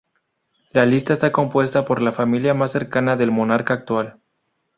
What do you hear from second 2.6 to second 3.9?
cercana del monarca